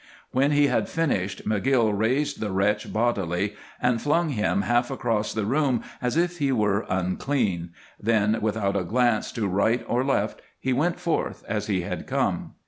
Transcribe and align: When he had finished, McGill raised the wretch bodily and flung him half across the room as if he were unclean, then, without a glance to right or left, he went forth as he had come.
When 0.31 0.49
he 0.49 0.65
had 0.65 0.89
finished, 0.89 1.45
McGill 1.47 1.95
raised 1.95 2.39
the 2.39 2.49
wretch 2.49 2.91
bodily 2.91 3.55
and 3.79 4.01
flung 4.01 4.29
him 4.29 4.63
half 4.63 4.89
across 4.89 5.31
the 5.31 5.45
room 5.45 5.83
as 6.01 6.17
if 6.17 6.39
he 6.39 6.51
were 6.51 6.87
unclean, 6.89 7.69
then, 7.99 8.39
without 8.41 8.75
a 8.75 8.83
glance 8.83 9.31
to 9.33 9.47
right 9.47 9.85
or 9.87 10.03
left, 10.03 10.41
he 10.59 10.73
went 10.73 10.99
forth 10.99 11.43
as 11.47 11.67
he 11.67 11.81
had 11.81 12.07
come. 12.07 12.55